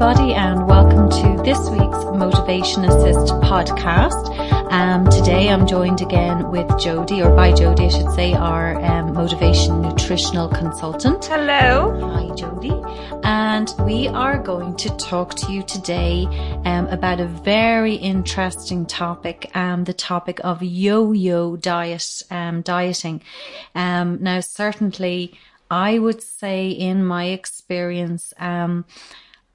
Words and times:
everybody, 0.00 0.32
and 0.32 0.68
welcome 0.68 1.10
to 1.10 1.42
this 1.42 1.58
week's 1.70 2.04
Motivation 2.16 2.84
Assist 2.84 3.34
podcast. 3.42 4.28
Um, 4.70 5.08
today 5.10 5.48
I'm 5.48 5.66
joined 5.66 6.00
again 6.00 6.52
with 6.52 6.68
Jody, 6.78 7.20
or 7.20 7.34
by 7.34 7.50
Jody, 7.50 7.86
I 7.86 7.88
should 7.88 8.12
say, 8.12 8.32
our 8.32 8.80
um, 8.84 9.12
motivation 9.12 9.82
nutritional 9.82 10.50
consultant. 10.50 11.24
Hello. 11.24 11.98
Hi, 12.12 12.32
Jody. 12.36 12.80
And 13.24 13.74
we 13.80 14.06
are 14.06 14.38
going 14.38 14.76
to 14.76 14.96
talk 14.98 15.34
to 15.34 15.52
you 15.52 15.64
today 15.64 16.26
um, 16.64 16.86
about 16.86 17.18
a 17.18 17.26
very 17.26 17.94
interesting 17.94 18.86
topic, 18.86 19.50
um, 19.56 19.82
the 19.82 19.94
topic 19.94 20.38
of 20.44 20.62
yo-yo 20.62 21.56
diet, 21.56 22.22
um, 22.30 22.62
dieting. 22.62 23.20
Um, 23.74 24.22
now, 24.22 24.38
certainly, 24.38 25.36
I 25.72 25.98
would 25.98 26.22
say 26.22 26.68
in 26.68 27.04
my 27.04 27.24
experience, 27.24 28.32
um, 28.38 28.84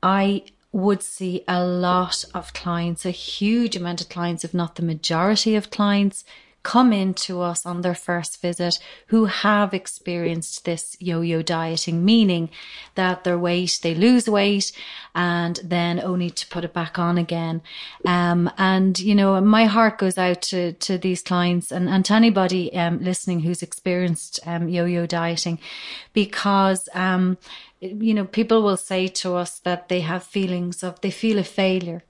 I 0.04 0.44
would 0.74 1.02
see 1.02 1.44
a 1.48 1.64
lot 1.64 2.26
of 2.34 2.54
clients, 2.54 3.06
a 3.06 3.12
huge 3.12 3.76
amount 3.76 4.02
of 4.02 4.10
clients, 4.10 4.44
if 4.44 4.54
not 4.54 4.76
the 4.76 4.84
majority 4.84 5.56
of 5.56 5.72
clients, 5.72 6.26
come 6.64 6.94
in 6.94 7.14
to 7.14 7.42
us 7.42 7.66
on 7.66 7.82
their 7.82 7.94
first 7.94 8.42
visit 8.42 8.80
who 9.08 9.26
have 9.26 9.74
experienced 9.74 10.64
this 10.64 10.96
yo-yo 11.00 11.42
dieting, 11.42 12.04
meaning 12.04 12.50
that 12.96 13.26
their 13.26 13.38
weight, 13.38 13.80
they 13.84 13.94
lose 13.94 14.30
weight 14.30 14.72
and 15.14 15.60
then 15.62 16.00
only 16.00 16.30
to 16.30 16.48
put 16.48 16.64
it 16.64 16.74
back 16.74 16.98
on 16.98 17.18
again. 17.18 17.62
Um, 18.06 18.50
and, 18.58 18.98
you 18.98 19.14
know, 19.14 19.40
my 19.42 19.66
heart 19.66 19.98
goes 19.98 20.18
out 20.18 20.42
to, 20.44 20.72
to 20.74 20.98
these 20.98 21.22
clients 21.22 21.70
and, 21.72 21.90
and 21.90 22.06
to 22.06 22.14
anybody, 22.14 22.74
um, 22.74 23.04
listening 23.04 23.42
who's 23.42 23.62
experienced, 23.62 24.40
um, 24.46 24.70
yo-yo 24.70 25.06
dieting 25.06 25.60
because, 26.14 26.88
um, 26.94 27.38
you 27.84 28.14
know, 28.14 28.26
people 28.26 28.64
will 28.64 28.78
say 28.78 29.08
to 29.08 29.36
us 29.36 29.60
that 29.60 29.90
they 29.90 30.02
have 30.02 30.24
feelings 30.24 30.84
of, 30.84 31.02
they 31.02 31.12
feel 31.12 31.38
a 31.38 31.44
failure. 31.44 32.04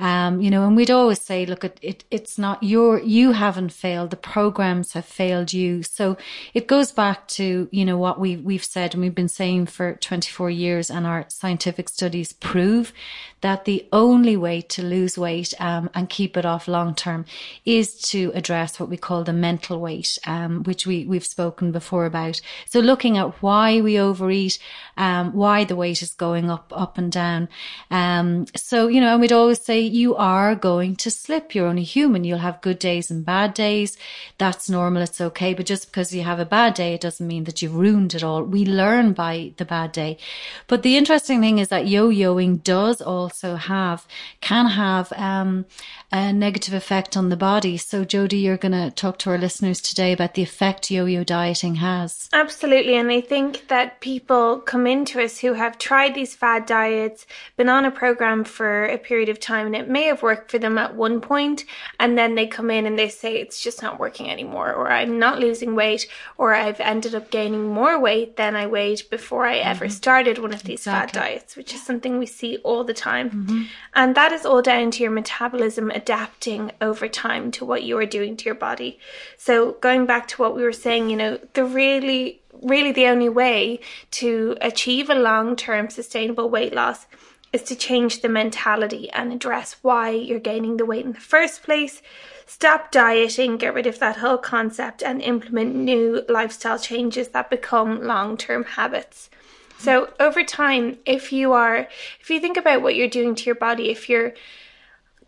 Um, 0.00 0.40
you 0.40 0.50
know, 0.50 0.66
and 0.66 0.76
we'd 0.76 0.90
always 0.90 1.20
say, 1.20 1.44
look, 1.44 1.64
it, 1.64 1.78
it, 1.82 2.04
it's 2.10 2.38
not 2.38 2.62
your, 2.62 3.00
you 3.00 3.32
haven't 3.32 3.72
failed. 3.72 4.10
The 4.10 4.16
programs 4.16 4.92
have 4.92 5.04
failed 5.04 5.52
you. 5.52 5.82
So 5.82 6.16
it 6.54 6.66
goes 6.66 6.92
back 6.92 7.26
to, 7.28 7.68
you 7.70 7.84
know, 7.84 7.98
what 7.98 8.20
we, 8.20 8.36
we've 8.36 8.64
said 8.64 8.94
and 8.94 9.02
we've 9.02 9.14
been 9.14 9.28
saying 9.28 9.66
for 9.66 9.94
24 9.94 10.50
years 10.50 10.90
and 10.90 11.06
our 11.06 11.24
scientific 11.28 11.88
studies 11.88 12.32
prove 12.32 12.92
that 13.40 13.64
the 13.64 13.86
only 13.92 14.36
way 14.36 14.60
to 14.60 14.82
lose 14.82 15.16
weight, 15.16 15.54
um, 15.60 15.90
and 15.94 16.08
keep 16.08 16.36
it 16.36 16.44
off 16.44 16.66
long 16.66 16.94
term 16.94 17.24
is 17.64 18.00
to 18.00 18.32
address 18.34 18.80
what 18.80 18.88
we 18.88 18.96
call 18.96 19.24
the 19.24 19.32
mental 19.32 19.80
weight, 19.80 20.18
um, 20.26 20.62
which 20.64 20.86
we, 20.86 21.04
we've 21.04 21.26
spoken 21.26 21.70
before 21.70 22.06
about. 22.06 22.40
So 22.66 22.80
looking 22.80 23.16
at 23.16 23.42
why 23.42 23.80
we 23.80 23.98
overeat, 23.98 24.58
um, 24.96 25.17
why 25.26 25.64
the 25.64 25.76
weight 25.76 26.02
is 26.02 26.14
going 26.14 26.50
up, 26.50 26.72
up 26.74 26.98
and 26.98 27.12
down. 27.12 27.48
Um, 27.90 28.46
so, 28.56 28.88
you 28.88 29.00
know, 29.00 29.12
and 29.12 29.20
we'd 29.20 29.32
always 29.32 29.60
say 29.60 29.80
you 29.80 30.16
are 30.16 30.54
going 30.54 30.96
to 30.96 31.10
slip. 31.10 31.54
You're 31.54 31.66
only 31.68 31.84
human. 31.84 32.24
You'll 32.24 32.38
have 32.38 32.60
good 32.60 32.78
days 32.78 33.10
and 33.10 33.24
bad 33.24 33.54
days. 33.54 33.96
That's 34.38 34.68
normal. 34.68 35.02
It's 35.02 35.20
okay. 35.20 35.54
But 35.54 35.66
just 35.66 35.86
because 35.86 36.14
you 36.14 36.22
have 36.22 36.40
a 36.40 36.44
bad 36.44 36.74
day, 36.74 36.94
it 36.94 37.00
doesn't 37.00 37.26
mean 37.26 37.44
that 37.44 37.62
you've 37.62 37.74
ruined 37.74 38.14
it 38.14 38.22
all. 38.22 38.42
We 38.42 38.64
learn 38.64 39.12
by 39.12 39.52
the 39.56 39.64
bad 39.64 39.92
day. 39.92 40.18
But 40.66 40.82
the 40.82 40.96
interesting 40.96 41.40
thing 41.40 41.58
is 41.58 41.68
that 41.68 41.86
yo-yoing 41.86 42.62
does 42.62 43.00
also 43.00 43.56
have, 43.56 44.06
can 44.40 44.66
have, 44.66 45.12
um, 45.12 45.64
a 46.10 46.32
negative 46.32 46.74
effect 46.74 47.16
on 47.16 47.28
the 47.28 47.36
body. 47.36 47.76
So 47.76 48.04
Jody, 48.04 48.38
you're 48.38 48.56
going 48.56 48.72
to 48.72 48.90
talk 48.90 49.18
to 49.18 49.30
our 49.30 49.38
listeners 49.38 49.80
today 49.80 50.12
about 50.12 50.34
the 50.34 50.42
effect 50.42 50.90
yo-yo 50.90 51.22
dieting 51.24 51.76
has. 51.76 52.28
Absolutely. 52.32 52.94
And 52.96 53.10
I 53.10 53.20
think 53.20 53.68
that 53.68 54.00
people 54.00 54.58
come 54.58 54.86
into 54.86 55.07
us 55.16 55.38
who 55.38 55.54
have 55.54 55.78
tried 55.78 56.14
these 56.14 56.34
fad 56.34 56.66
diets, 56.66 57.26
been 57.56 57.68
on 57.68 57.84
a 57.84 57.90
program 57.90 58.44
for 58.44 58.84
a 58.84 58.98
period 58.98 59.28
of 59.28 59.40
time, 59.40 59.66
and 59.66 59.76
it 59.76 59.88
may 59.88 60.04
have 60.04 60.22
worked 60.22 60.50
for 60.50 60.58
them 60.58 60.78
at 60.78 60.94
one 60.94 61.20
point, 61.20 61.64
and 61.98 62.18
then 62.18 62.34
they 62.34 62.46
come 62.46 62.70
in 62.70 62.86
and 62.86 62.98
they 62.98 63.08
say 63.08 63.36
it's 63.36 63.60
just 63.60 63.82
not 63.82 63.98
working 63.98 64.30
anymore, 64.30 64.72
or 64.72 64.90
I'm 64.90 65.18
not 65.18 65.38
losing 65.38 65.74
weight, 65.74 66.06
or 66.36 66.54
I've 66.54 66.80
ended 66.80 67.14
up 67.14 67.30
gaining 67.30 67.68
more 67.68 67.98
weight 67.98 68.36
than 68.36 68.56
I 68.56 68.66
weighed 68.66 69.02
before 69.10 69.46
I 69.46 69.56
ever 69.56 69.86
mm-hmm. 69.86 69.92
started 69.92 70.38
one 70.38 70.52
of 70.52 70.62
these 70.62 70.80
exactly. 70.80 71.20
fad 71.20 71.28
diets, 71.28 71.56
which 71.56 71.74
is 71.74 71.82
something 71.82 72.18
we 72.18 72.26
see 72.26 72.58
all 72.58 72.84
the 72.84 72.94
time. 72.94 73.30
Mm-hmm. 73.30 73.62
And 73.94 74.14
that 74.14 74.32
is 74.32 74.44
all 74.44 74.62
down 74.62 74.90
to 74.92 75.02
your 75.02 75.12
metabolism 75.12 75.90
adapting 75.90 76.72
over 76.80 77.08
time 77.08 77.50
to 77.52 77.64
what 77.64 77.82
you 77.82 77.96
are 77.98 78.06
doing 78.06 78.36
to 78.36 78.44
your 78.44 78.54
body. 78.54 78.98
So 79.36 79.72
going 79.72 80.06
back 80.06 80.28
to 80.28 80.42
what 80.42 80.54
we 80.54 80.62
were 80.62 80.72
saying, 80.72 81.10
you 81.10 81.16
know, 81.16 81.38
the 81.54 81.64
really 81.64 82.40
really 82.62 82.92
the 82.92 83.06
only 83.06 83.28
way 83.28 83.80
to 84.12 84.56
achieve 84.60 85.10
a 85.10 85.14
long-term 85.14 85.90
sustainable 85.90 86.48
weight 86.48 86.74
loss 86.74 87.06
is 87.52 87.62
to 87.62 87.74
change 87.74 88.20
the 88.20 88.28
mentality 88.28 89.10
and 89.10 89.32
address 89.32 89.76
why 89.82 90.10
you're 90.10 90.38
gaining 90.38 90.76
the 90.76 90.84
weight 90.84 91.04
in 91.04 91.12
the 91.12 91.20
first 91.20 91.62
place. 91.62 92.02
Stop 92.46 92.90
dieting, 92.90 93.56
get 93.56 93.74
rid 93.74 93.86
of 93.86 93.98
that 93.98 94.16
whole 94.16 94.38
concept, 94.38 95.02
and 95.02 95.22
implement 95.22 95.74
new 95.74 96.22
lifestyle 96.28 96.78
changes 96.78 97.28
that 97.28 97.50
become 97.50 98.02
long 98.02 98.36
term 98.36 98.64
habits. 98.64 99.30
So, 99.78 100.12
over 100.18 100.42
time, 100.42 100.98
if 101.06 101.32
you 101.32 101.52
are, 101.52 101.88
if 102.20 102.30
you 102.30 102.40
think 102.40 102.56
about 102.56 102.82
what 102.82 102.96
you're 102.96 103.08
doing 103.08 103.34
to 103.36 103.44
your 103.44 103.54
body, 103.54 103.90
if 103.90 104.08
you're 104.08 104.34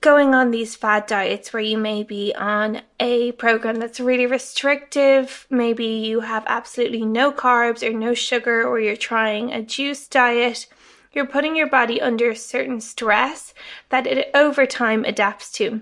going 0.00 0.34
on 0.34 0.50
these 0.50 0.76
fad 0.76 1.06
diets 1.06 1.52
where 1.52 1.62
you 1.62 1.76
may 1.76 2.02
be 2.02 2.34
on 2.34 2.80
a 2.98 3.32
program 3.32 3.76
that's 3.76 4.00
really 4.00 4.26
restrictive, 4.26 5.46
maybe 5.50 5.84
you 5.84 6.20
have 6.20 6.44
absolutely 6.46 7.04
no 7.04 7.30
carbs 7.30 7.86
or 7.86 7.92
no 7.92 8.14
sugar, 8.14 8.66
or 8.66 8.80
you're 8.80 8.96
trying 8.96 9.52
a 9.52 9.62
juice 9.62 10.08
diet, 10.08 10.66
you're 11.12 11.26
putting 11.26 11.56
your 11.56 11.68
body 11.68 12.00
under 12.00 12.30
a 12.30 12.36
certain 12.36 12.80
stress 12.80 13.52
that 13.88 14.06
it 14.06 14.30
over 14.34 14.66
time 14.66 15.04
adapts 15.04 15.50
to. 15.52 15.80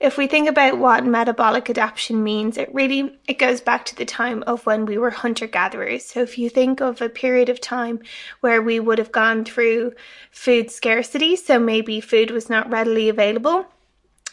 If 0.00 0.16
we 0.16 0.26
think 0.26 0.48
about 0.48 0.78
what 0.78 1.06
metabolic 1.06 1.70
adaptation 1.70 2.24
means, 2.24 2.58
it 2.58 2.74
really 2.74 3.18
it 3.28 3.38
goes 3.38 3.60
back 3.60 3.84
to 3.84 3.96
the 3.96 4.04
time 4.04 4.42
of 4.48 4.66
when 4.66 4.84
we 4.84 4.98
were 4.98 5.10
hunter 5.10 5.46
gatherers. 5.46 6.06
So 6.06 6.22
if 6.22 6.38
you 6.38 6.48
think 6.48 6.80
of 6.80 7.00
a 7.00 7.08
period 7.08 7.48
of 7.48 7.60
time 7.60 8.00
where 8.40 8.60
we 8.60 8.80
would 8.80 8.98
have 8.98 9.12
gone 9.12 9.44
through 9.44 9.92
food 10.32 10.72
scarcity, 10.72 11.36
so 11.36 11.60
maybe 11.60 12.00
food 12.00 12.32
was 12.32 12.50
not 12.50 12.68
readily 12.68 13.08
available, 13.08 13.66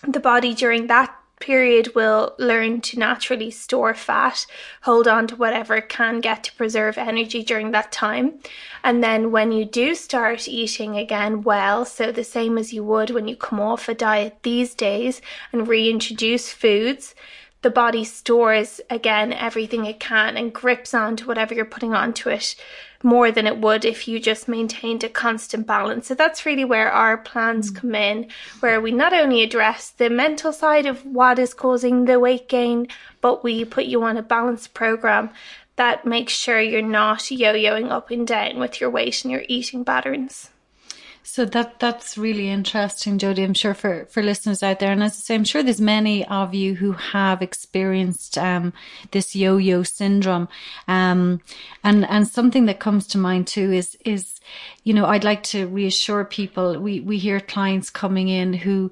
the 0.07 0.19
body 0.19 0.55
during 0.55 0.87
that 0.87 1.15
period 1.39 1.95
will 1.95 2.35
learn 2.37 2.81
to 2.81 2.99
naturally 2.99 3.51
store 3.51 3.93
fat, 3.93 4.45
hold 4.81 5.07
on 5.07 5.27
to 5.27 5.35
whatever 5.35 5.75
it 5.75 5.89
can 5.89 6.19
get 6.19 6.43
to 6.43 6.55
preserve 6.55 6.97
energy 6.97 7.43
during 7.43 7.71
that 7.71 7.91
time. 7.91 8.39
And 8.83 9.03
then 9.03 9.31
when 9.31 9.51
you 9.51 9.65
do 9.65 9.95
start 9.95 10.47
eating 10.47 10.97
again 10.97 11.41
well, 11.41 11.85
so 11.85 12.11
the 12.11 12.23
same 12.23 12.57
as 12.57 12.73
you 12.73 12.83
would 12.83 13.09
when 13.09 13.27
you 13.27 13.35
come 13.35 13.59
off 13.59 13.89
a 13.89 13.93
diet 13.93 14.37
these 14.43 14.75
days 14.75 15.21
and 15.51 15.67
reintroduce 15.67 16.51
foods, 16.51 17.15
the 17.61 17.69
body 17.69 18.05
stores 18.05 18.79
again 18.89 19.33
everything 19.33 19.85
it 19.85 19.99
can 19.99 20.37
and 20.37 20.53
grips 20.53 20.93
onto 20.93 21.25
whatever 21.25 21.53
you're 21.53 21.65
putting 21.65 21.93
onto 21.93 22.29
it 22.29 22.55
more 23.03 23.31
than 23.31 23.47
it 23.47 23.57
would 23.57 23.85
if 23.85 24.07
you 24.07 24.19
just 24.19 24.47
maintained 24.47 25.03
a 25.03 25.09
constant 25.09 25.65
balance. 25.65 26.07
So 26.07 26.15
that's 26.15 26.45
really 26.45 26.65
where 26.65 26.91
our 26.91 27.17
plans 27.17 27.71
mm. 27.71 27.75
come 27.75 27.95
in, 27.95 28.27
where 28.59 28.81
we 28.81 28.91
not 28.91 29.13
only 29.13 29.41
address 29.41 29.91
the 29.91 30.09
mental 30.09 30.51
side 30.51 30.85
of 30.85 31.05
what 31.05 31.39
is 31.39 31.53
causing 31.53 32.05
the 32.05 32.19
weight 32.19 32.49
gain, 32.49 32.87
but 33.21 33.43
we 33.43 33.63
put 33.65 33.85
you 33.85 34.03
on 34.03 34.17
a 34.17 34.21
balanced 34.21 34.73
program 34.73 35.29
that 35.77 36.05
makes 36.05 36.33
sure 36.33 36.59
you're 36.59 36.81
not 36.81 37.31
yo 37.31 37.53
yoing 37.53 37.89
up 37.89 38.11
and 38.11 38.27
down 38.27 38.59
with 38.59 38.81
your 38.81 38.89
weight 38.89 39.23
and 39.23 39.31
your 39.31 39.43
eating 39.47 39.85
patterns. 39.85 40.49
So 41.23 41.45
that 41.45 41.79
that's 41.79 42.17
really 42.17 42.49
interesting, 42.49 43.17
Jody. 43.19 43.43
I'm 43.43 43.53
sure 43.53 43.73
for 43.73 44.05
for 44.05 44.23
listeners 44.23 44.63
out 44.63 44.79
there, 44.79 44.91
and 44.91 45.03
as 45.03 45.13
I 45.13 45.21
say, 45.21 45.35
I'm 45.35 45.43
sure 45.43 45.61
there's 45.61 45.81
many 45.81 46.25
of 46.25 46.55
you 46.55 46.75
who 46.75 46.93
have 46.93 47.41
experienced 47.41 48.37
um, 48.37 48.73
this 49.11 49.35
yo-yo 49.35 49.83
syndrome. 49.83 50.47
Um, 50.87 51.41
and 51.83 52.05
and 52.09 52.27
something 52.27 52.65
that 52.65 52.79
comes 52.79 53.05
to 53.07 53.17
mind 53.17 53.47
too 53.47 53.71
is 53.71 53.95
is 54.05 54.39
you 54.83 54.93
know 54.93 55.05
I'd 55.05 55.23
like 55.23 55.43
to 55.43 55.67
reassure 55.67 56.25
people. 56.25 56.79
We 56.79 56.99
we 57.01 57.17
hear 57.17 57.39
clients 57.39 57.89
coming 57.89 58.27
in 58.29 58.53
who 58.53 58.91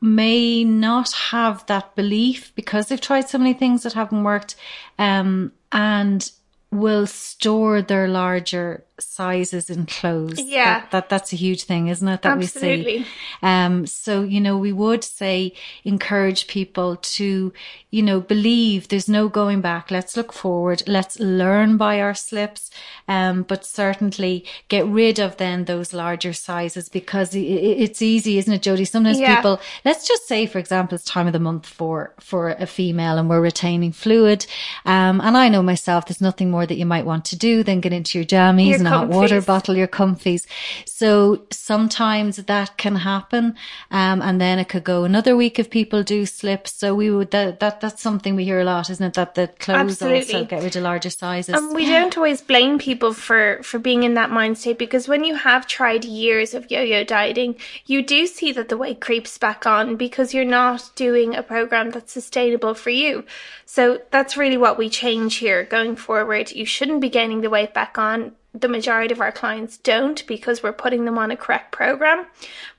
may 0.00 0.64
not 0.64 1.12
have 1.12 1.64
that 1.66 1.94
belief 1.94 2.52
because 2.54 2.88
they've 2.88 3.00
tried 3.00 3.28
so 3.28 3.38
many 3.38 3.54
things 3.54 3.84
that 3.84 3.94
haven't 3.94 4.22
worked, 4.22 4.54
um, 4.98 5.50
and 5.72 6.30
will 6.70 7.06
store 7.06 7.80
their 7.80 8.08
larger 8.08 8.84
sizes 8.98 9.70
in 9.70 9.86
clothes. 9.86 10.40
Yeah. 10.40 10.80
That, 10.80 10.90
that, 10.90 11.08
that's 11.08 11.32
a 11.32 11.36
huge 11.36 11.64
thing, 11.64 11.88
isn't 11.88 12.06
it? 12.06 12.22
That 12.22 12.38
Absolutely. 12.38 12.98
we 12.98 13.04
see. 13.04 13.10
Um, 13.42 13.86
so, 13.86 14.22
you 14.22 14.40
know, 14.40 14.56
we 14.56 14.72
would 14.72 15.02
say 15.02 15.52
encourage 15.84 16.46
people 16.46 16.96
to, 16.96 17.52
you 17.90 18.02
know, 18.02 18.20
believe 18.20 18.88
there's 18.88 19.08
no 19.08 19.28
going 19.28 19.60
back. 19.60 19.90
Let's 19.90 20.16
look 20.16 20.32
forward. 20.32 20.82
Let's 20.86 21.18
learn 21.18 21.76
by 21.76 22.00
our 22.00 22.14
slips. 22.14 22.70
Um, 23.08 23.42
but 23.42 23.64
certainly 23.64 24.44
get 24.68 24.86
rid 24.86 25.18
of 25.18 25.36
then 25.36 25.64
those 25.64 25.92
larger 25.92 26.32
sizes 26.32 26.88
because 26.88 27.34
it's 27.34 28.00
easy, 28.00 28.38
isn't 28.38 28.52
it, 28.52 28.62
Jody? 28.62 28.84
Sometimes 28.84 29.18
yeah. 29.18 29.36
people, 29.36 29.60
let's 29.84 30.06
just 30.06 30.26
say, 30.26 30.46
for 30.46 30.58
example, 30.58 30.94
it's 30.94 31.04
time 31.04 31.26
of 31.26 31.32
the 31.32 31.40
month 31.40 31.66
for, 31.66 32.14
for 32.20 32.50
a 32.50 32.66
female 32.66 33.18
and 33.18 33.28
we're 33.28 33.40
retaining 33.40 33.92
fluid. 33.92 34.46
Um, 34.84 35.20
and 35.20 35.36
I 35.36 35.48
know 35.48 35.62
myself, 35.62 36.06
there's 36.06 36.20
nothing 36.20 36.50
more 36.50 36.64
that 36.64 36.76
you 36.76 36.86
might 36.86 37.04
want 37.04 37.24
to 37.26 37.36
do 37.36 37.62
than 37.62 37.80
get 37.80 37.92
into 37.92 38.18
your 38.18 38.24
jammies 38.24 38.83
in 38.83 38.83
hot 38.90 39.08
water 39.08 39.40
bottle, 39.40 39.76
your 39.76 39.88
comfies. 39.88 40.46
So 40.84 41.46
sometimes 41.50 42.36
that 42.36 42.76
can 42.76 42.96
happen. 42.96 43.54
Um, 43.90 44.22
and 44.22 44.40
then 44.40 44.58
it 44.58 44.68
could 44.68 44.84
go 44.84 45.04
another 45.04 45.36
week 45.36 45.58
if 45.58 45.70
people 45.70 46.02
do 46.02 46.26
slip. 46.26 46.68
So 46.68 46.94
we 46.94 47.10
would, 47.10 47.30
that, 47.30 47.60
that 47.60 47.80
that's 47.80 48.02
something 48.02 48.36
we 48.36 48.44
hear 48.44 48.60
a 48.60 48.64
lot, 48.64 48.90
isn't 48.90 49.04
it? 49.04 49.14
That 49.14 49.34
the 49.34 49.48
clothes 49.48 50.02
Absolutely. 50.02 50.34
also 50.34 50.44
get 50.44 50.62
rid 50.62 50.76
of 50.76 50.82
larger 50.82 51.10
sizes. 51.10 51.54
And 51.54 51.74
we 51.74 51.86
don't 51.86 52.16
always 52.16 52.42
blame 52.42 52.78
people 52.78 53.12
for, 53.12 53.62
for 53.62 53.78
being 53.78 54.02
in 54.02 54.14
that 54.14 54.30
mind 54.30 54.58
state 54.58 54.78
because 54.78 55.08
when 55.08 55.24
you 55.24 55.34
have 55.34 55.66
tried 55.66 56.04
years 56.04 56.54
of 56.54 56.70
yo-yo 56.70 57.04
dieting, 57.04 57.56
you 57.86 58.02
do 58.02 58.26
see 58.26 58.52
that 58.52 58.68
the 58.68 58.76
weight 58.76 59.00
creeps 59.00 59.38
back 59.38 59.66
on 59.66 59.96
because 59.96 60.34
you're 60.34 60.44
not 60.44 60.90
doing 60.94 61.34
a 61.34 61.42
program 61.42 61.90
that's 61.90 62.12
sustainable 62.12 62.74
for 62.74 62.90
you. 62.90 63.24
So 63.66 64.00
that's 64.10 64.36
really 64.36 64.56
what 64.56 64.78
we 64.78 64.88
change 64.88 65.36
here 65.36 65.64
going 65.64 65.96
forward. 65.96 66.52
You 66.52 66.64
shouldn't 66.64 67.00
be 67.00 67.08
gaining 67.08 67.40
the 67.40 67.50
weight 67.50 67.74
back 67.74 67.98
on. 67.98 68.32
The 68.54 68.68
majority 68.68 69.12
of 69.12 69.20
our 69.20 69.32
clients 69.32 69.78
don't 69.78 70.24
because 70.28 70.62
we're 70.62 70.72
putting 70.72 71.04
them 71.04 71.18
on 71.18 71.32
a 71.32 71.36
correct 71.36 71.72
program. 71.72 72.26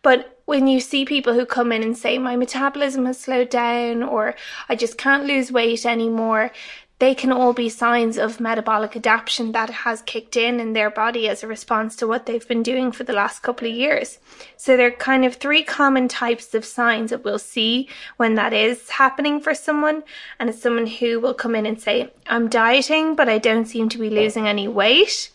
But 0.02 0.40
when 0.46 0.68
you 0.68 0.80
see 0.80 1.04
people 1.04 1.34
who 1.34 1.46
come 1.46 1.72
in 1.72 1.84
and 1.84 1.98
say, 1.98 2.18
my 2.18 2.36
metabolism 2.36 3.06
has 3.06 3.20
slowed 3.20 3.50
down 3.50 4.02
or 4.02 4.36
I 4.70 4.76
just 4.76 4.98
can't 4.98 5.26
lose 5.26 5.52
weight 5.52 5.86
anymore, 5.86 6.52
they 7.00 7.14
can 7.14 7.32
all 7.32 7.52
be 7.52 7.68
signs 7.68 8.18
of 8.18 8.40
metabolic 8.40 8.96
adaptation 8.96 9.52
that 9.52 9.70
has 9.70 10.02
kicked 10.04 10.38
in 10.38 10.62
in 10.62 10.72
their 10.72 10.90
body 10.90 11.28
as 11.28 11.44
a 11.44 11.48
response 11.48 11.94
to 11.98 12.08
what 12.08 12.26
they've 12.26 12.48
been 12.48 12.64
doing 12.64 12.94
for 12.94 13.04
the 13.04 13.12
last 13.12 13.42
couple 13.42 13.68
of 13.68 13.74
years. 13.74 14.20
So 14.56 14.78
there 14.78 14.88
are 14.88 14.92
kind 14.92 15.26
of 15.26 15.36
three 15.36 15.62
common 15.62 16.08
types 16.08 16.54
of 16.54 16.64
signs 16.64 17.10
that 17.10 17.26
we'll 17.26 17.40
see 17.40 17.90
when 18.16 18.36
that 18.36 18.54
is 18.54 18.92
happening 18.92 19.42
for 19.42 19.54
someone. 19.54 20.04
And 20.40 20.50
it's 20.50 20.62
someone 20.62 20.88
who 20.88 21.20
will 21.20 21.34
come 21.34 21.54
in 21.54 21.66
and 21.66 21.82
say, 21.82 22.14
I'm 22.28 22.48
dieting, 22.48 23.16
but 23.16 23.28
I 23.28 23.40
don't 23.40 23.66
seem 23.66 23.90
to 23.90 23.98
be 23.98 24.10
losing 24.10 24.48
any 24.48 24.70
weight. 24.70 25.32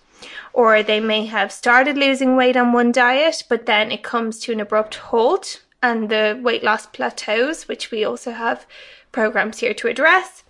Or 0.52 0.82
they 0.82 1.00
may 1.00 1.26
have 1.26 1.52
started 1.52 1.96
losing 1.96 2.36
weight 2.36 2.56
on 2.56 2.72
one 2.72 2.92
diet, 2.92 3.44
but 3.48 3.66
then 3.66 3.90
it 3.90 4.02
comes 4.02 4.38
to 4.40 4.52
an 4.52 4.60
abrupt 4.60 4.96
halt 4.96 5.62
and 5.82 6.08
the 6.08 6.38
weight 6.42 6.62
loss 6.62 6.86
plateaus, 6.86 7.68
which 7.68 7.90
we 7.90 8.04
also 8.04 8.32
have 8.32 8.66
programs 9.12 9.58
here 9.58 9.74
to 9.74 9.88
address. 9.88 10.44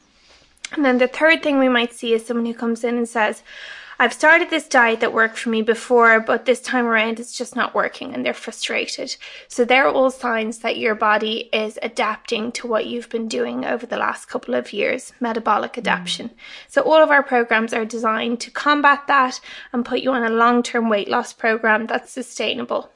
And 0.73 0.85
then 0.85 0.99
the 0.99 1.09
third 1.09 1.43
thing 1.43 1.59
we 1.59 1.69
might 1.69 1.93
see 1.93 2.13
is 2.13 2.27
someone 2.27 2.47
who 2.47 2.55
comes 2.55 2.85
in 2.85 2.97
and 2.97 3.09
says, 3.09 3.43
I've 4.01 4.15
started 4.15 4.49
this 4.49 4.67
diet 4.67 5.01
that 5.01 5.13
worked 5.13 5.37
for 5.37 5.51
me 5.51 5.61
before, 5.61 6.21
but 6.21 6.47
this 6.47 6.63
time 6.63 6.87
around 6.87 7.21
it's 7.21 7.37
just 7.37 7.55
not 7.55 7.75
working 7.75 8.15
and 8.15 8.25
they're 8.25 8.33
frustrated. 8.33 9.15
So 9.47 9.63
they're 9.63 9.87
all 9.87 10.11
signs 10.11 10.61
that 10.61 10.79
your 10.79 10.95
body 10.95 11.51
is 11.53 11.79
adapting 11.83 12.51
to 12.53 12.67
what 12.67 12.87
you've 12.87 13.11
been 13.11 13.29
doing 13.29 13.67
over 13.67 13.85
the 13.85 13.99
last 13.99 14.25
couple 14.27 14.55
of 14.55 14.73
years, 14.73 15.13
metabolic 15.21 15.77
adaptation. 15.77 16.31
Mm. 16.31 16.35
So 16.69 16.81
all 16.81 17.03
of 17.03 17.11
our 17.11 17.23
programs 17.23 17.75
are 17.75 17.85
designed 17.85 18.41
to 18.41 18.51
combat 18.51 19.07
that 19.07 19.39
and 19.71 19.85
put 19.85 20.01
you 20.01 20.13
on 20.13 20.25
a 20.25 20.31
long-term 20.31 20.89
weight 20.89 21.09
loss 21.09 21.35
program 21.35 21.87
that's 21.87 22.11
sustainable. 22.11 22.91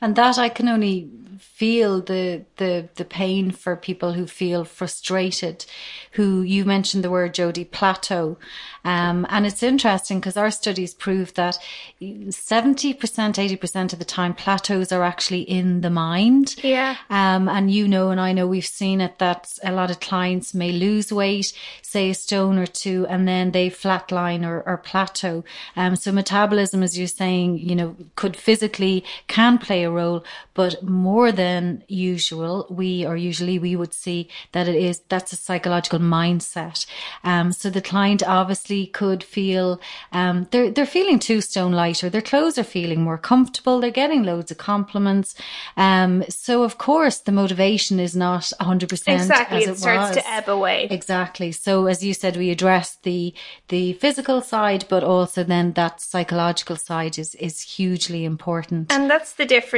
And 0.00 0.16
that 0.16 0.38
I 0.38 0.48
can 0.48 0.68
only 0.68 1.08
feel 1.38 2.00
the 2.00 2.44
the 2.56 2.88
the 2.96 3.04
pain 3.04 3.50
for 3.50 3.76
people 3.76 4.12
who 4.12 4.26
feel 4.26 4.64
frustrated 4.64 5.64
who 6.12 6.42
you 6.42 6.64
mentioned 6.64 7.04
the 7.04 7.10
word 7.10 7.34
Jody 7.34 7.64
plateau 7.64 8.36
um, 8.84 9.26
and 9.28 9.46
it's 9.46 9.62
interesting 9.62 10.20
because 10.20 10.36
our 10.36 10.50
studies 10.50 10.94
prove 10.94 11.34
that 11.34 11.58
70% 12.00 12.96
80% 12.96 13.92
of 13.92 13.98
the 13.98 14.04
time 14.04 14.34
plateaus 14.34 14.92
are 14.92 15.02
actually 15.02 15.42
in 15.42 15.80
the 15.82 15.90
mind. 15.90 16.54
Yeah. 16.62 16.96
Um, 17.10 17.48
and 17.48 17.70
you 17.70 17.88
know 17.88 18.10
and 18.10 18.20
I 18.20 18.32
know 18.32 18.46
we've 18.46 18.64
seen 18.64 19.00
it 19.00 19.18
that 19.18 19.58
a 19.62 19.72
lot 19.72 19.90
of 19.90 20.00
clients 20.00 20.54
may 20.54 20.72
lose 20.72 21.12
weight 21.12 21.52
say 21.82 22.10
a 22.10 22.14
stone 22.14 22.58
or 22.58 22.66
two 22.66 23.06
and 23.08 23.26
then 23.26 23.50
they 23.50 23.68
flatline 23.68 24.46
or, 24.46 24.62
or 24.62 24.76
plateau. 24.76 25.44
Um, 25.76 25.96
so 25.96 26.12
metabolism 26.12 26.82
as 26.82 26.98
you're 26.98 27.08
saying 27.08 27.58
you 27.58 27.74
know 27.74 27.96
could 28.16 28.36
physically 28.36 29.04
can 29.26 29.58
play 29.58 29.84
a 29.88 29.90
role 29.90 30.24
but 30.58 30.82
more 30.82 31.30
than 31.30 31.84
usual, 31.86 32.66
we 32.68 33.06
or 33.06 33.16
usually 33.16 33.60
we 33.60 33.76
would 33.76 33.94
see 33.94 34.28
that 34.50 34.66
it 34.66 34.74
is 34.74 35.02
that's 35.08 35.32
a 35.32 35.36
psychological 35.36 36.00
mindset. 36.00 36.84
Um, 37.22 37.52
so 37.52 37.70
the 37.70 37.80
client 37.80 38.22
obviously 38.26 38.86
could 38.86 39.22
feel 39.22 39.80
um, 40.10 40.48
they're 40.50 40.70
they're 40.70 40.84
feeling 40.98 41.20
two 41.20 41.40
stone 41.40 41.72
lighter. 41.72 42.10
Their 42.10 42.22
clothes 42.22 42.58
are 42.58 42.64
feeling 42.64 43.02
more 43.02 43.18
comfortable. 43.18 43.78
They're 43.78 43.90
getting 43.92 44.24
loads 44.24 44.50
of 44.50 44.58
compliments. 44.58 45.36
Um, 45.76 46.24
so 46.28 46.64
of 46.64 46.76
course 46.76 47.18
the 47.18 47.32
motivation 47.32 48.00
is 48.00 48.16
not 48.16 48.52
hundred 48.60 48.88
percent. 48.88 49.20
Exactly, 49.20 49.62
it, 49.62 49.68
it 49.68 49.78
starts 49.78 50.16
was. 50.16 50.24
to 50.24 50.28
ebb 50.28 50.48
away. 50.48 50.88
Exactly. 50.90 51.52
So 51.52 51.86
as 51.86 52.02
you 52.02 52.14
said, 52.14 52.36
we 52.36 52.50
address 52.50 52.98
the 53.02 53.32
the 53.68 53.92
physical 53.92 54.40
side, 54.40 54.86
but 54.88 55.04
also 55.04 55.44
then 55.44 55.72
that 55.74 56.00
psychological 56.00 56.76
side 56.76 57.16
is 57.16 57.36
is 57.36 57.62
hugely 57.62 58.24
important. 58.24 58.92
And 58.92 59.08
that's 59.08 59.34
the 59.34 59.46
difference, 59.46 59.68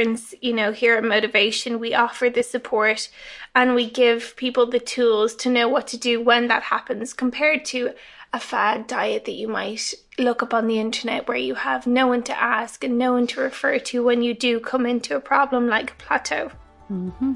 you 0.41 0.53
know, 0.53 0.71
here 0.71 0.95
at 0.95 1.03
motivation 1.03 1.79
we 1.79 1.93
offer 1.93 2.29
the 2.29 2.43
support 2.43 3.09
and 3.55 3.75
we 3.75 3.89
give 3.89 4.35
people 4.35 4.65
the 4.65 4.79
tools 4.79 5.35
to 5.35 5.49
know 5.49 5.67
what 5.67 5.87
to 5.87 5.97
do 5.97 6.21
when 6.21 6.47
that 6.47 6.63
happens 6.63 7.13
compared 7.13 7.65
to 7.65 7.93
a 8.33 8.39
fad 8.39 8.87
diet 8.87 9.25
that 9.25 9.33
you 9.33 9.47
might 9.47 9.93
look 10.17 10.41
up 10.41 10.53
on 10.53 10.67
the 10.67 10.79
internet 10.79 11.27
where 11.27 11.37
you 11.37 11.55
have 11.55 11.85
no 11.85 12.07
one 12.07 12.23
to 12.23 12.41
ask 12.41 12.83
and 12.83 12.97
no 12.97 13.13
one 13.13 13.27
to 13.27 13.41
refer 13.41 13.77
to 13.79 14.03
when 14.03 14.21
you 14.21 14.33
do 14.33 14.59
come 14.59 14.85
into 14.85 15.15
a 15.15 15.19
problem 15.19 15.67
like 15.67 15.91
a 15.91 15.95
plateau. 15.95 16.51
Mm-hmm. 16.89 17.33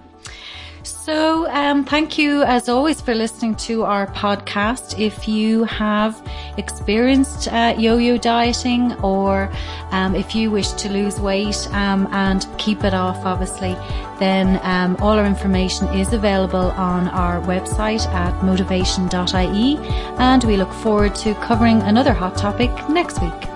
So, 0.85 1.49
um, 1.49 1.83
thank 1.83 2.19
you 2.19 2.43
as 2.43 2.69
always 2.69 3.01
for 3.01 3.15
listening 3.15 3.55
to 3.55 3.83
our 3.83 4.05
podcast. 4.05 4.99
If 4.99 5.27
you 5.27 5.63
have 5.63 6.15
experienced 6.57 7.47
uh, 7.47 7.73
yo-yo 7.75 8.17
dieting 8.17 8.93
or 9.01 9.51
um, 9.89 10.13
if 10.13 10.35
you 10.35 10.51
wish 10.51 10.71
to 10.73 10.89
lose 10.89 11.19
weight 11.19 11.67
um, 11.71 12.07
and 12.11 12.45
keep 12.59 12.83
it 12.83 12.93
off, 12.93 13.25
obviously, 13.25 13.73
then 14.19 14.59
um, 14.61 14.95
all 14.97 15.17
our 15.17 15.25
information 15.25 15.87
is 15.87 16.13
available 16.13 16.69
on 16.71 17.07
our 17.07 17.41
website 17.41 18.05
at 18.13 18.43
motivation.ie 18.43 19.77
and 20.19 20.43
we 20.43 20.55
look 20.55 20.71
forward 20.71 21.15
to 21.15 21.33
covering 21.35 21.81
another 21.81 22.13
hot 22.13 22.37
topic 22.37 22.69
next 22.89 23.19
week. 23.23 23.54